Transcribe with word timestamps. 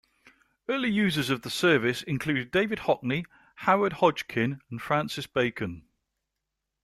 Early 0.67 0.89
users 0.89 1.29
of 1.29 1.43
the 1.43 1.51
service 1.51 2.01
included 2.01 2.49
David 2.49 2.79
Hockney, 2.79 3.27
Howard 3.57 3.93
Hodgkin 3.93 4.59
and 4.71 4.81
Francis 4.81 5.27
Bacon. 5.27 5.83